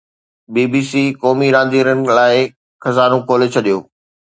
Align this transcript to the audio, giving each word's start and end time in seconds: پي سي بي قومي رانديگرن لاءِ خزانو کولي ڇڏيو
پي 0.53 0.61
سي 0.89 1.03
بي 1.09 1.17
قومي 1.21 1.47
رانديگرن 1.55 1.99
لاءِ 2.17 2.37
خزانو 2.83 3.17
کولي 3.27 3.47
ڇڏيو 3.53 3.77